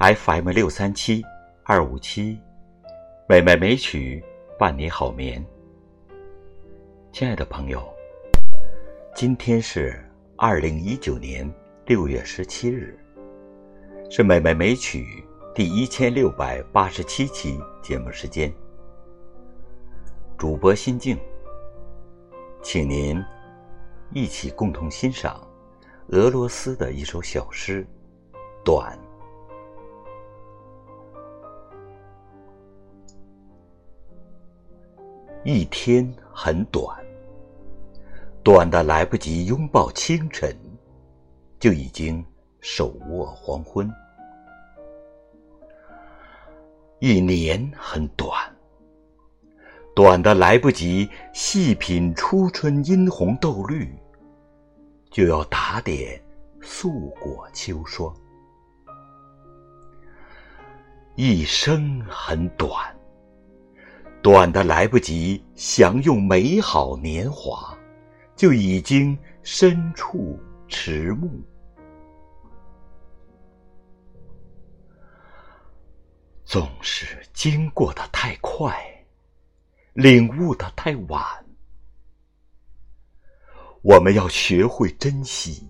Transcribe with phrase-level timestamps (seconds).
[0.00, 1.22] FM 六三七
[1.62, 2.40] 二五七，
[3.28, 4.24] 美美美曲
[4.58, 5.44] 伴你好眠。
[7.12, 7.86] 亲爱的朋友，
[9.14, 10.02] 今天是
[10.36, 11.46] 二零一九年
[11.84, 12.98] 六月十七日，
[14.08, 15.22] 是美美美曲
[15.54, 18.50] 第一千六百八十七期节目时间。
[20.38, 21.18] 主播心境，
[22.62, 23.22] 请您
[24.14, 25.46] 一起共同欣赏
[26.08, 27.86] 俄罗斯的一首小诗
[28.64, 28.98] 《短》。
[35.52, 36.96] 一天很短，
[38.44, 40.56] 短的来不及拥抱清晨，
[41.58, 42.24] 就已经
[42.60, 43.92] 手握黄昏。
[47.00, 48.32] 一年很短，
[49.92, 53.92] 短的来不及细品初春殷红豆绿，
[55.10, 56.22] 就要打点
[56.62, 58.14] 素裹秋霜。
[61.16, 62.99] 一生很短。
[64.22, 67.74] 短的来不及享用美好年华，
[68.36, 71.30] 就已经身处迟暮。
[76.44, 78.76] 总是经过的太快，
[79.94, 81.22] 领悟的太晚。
[83.80, 85.66] 我们要学会珍惜，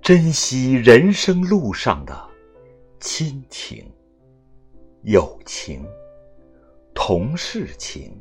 [0.00, 2.26] 珍惜人生路上的
[3.00, 3.86] 亲情、
[5.02, 5.86] 友情。
[7.04, 8.16] 同事情、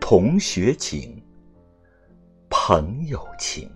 [0.00, 1.20] 同学情、
[2.48, 3.68] 朋友情，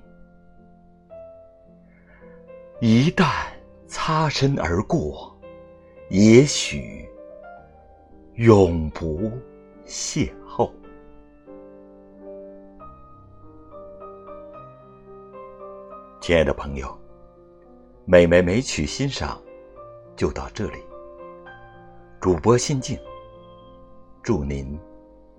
[2.80, 3.48] 一旦
[3.88, 5.36] 擦身而过，
[6.08, 7.04] 也许
[8.34, 9.28] 永不
[9.84, 10.70] 邂逅。
[16.20, 16.97] 亲爱的朋友，
[18.04, 19.42] 美美美曲欣赏
[20.14, 20.78] 就到这里。
[22.20, 22.97] 主播心境。
[24.26, 24.76] 祝您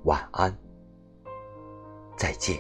[0.06, 0.58] 晚安，
[2.16, 2.58] 再见。